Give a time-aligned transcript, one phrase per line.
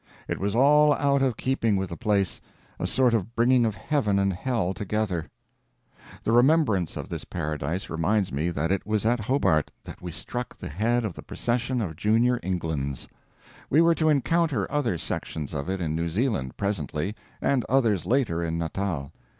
[0.27, 2.41] It was all out of keeping with the place,
[2.79, 5.29] a sort of bringing of heaven and hell together.
[6.23, 10.57] The remembrance of this paradise reminds me that it was at Hobart that we struck
[10.57, 13.07] the head of the procession of Junior Englands.
[13.69, 18.43] We were to encounter other sections of it in New Zealand, presently, and others later
[18.43, 19.11] in Natal.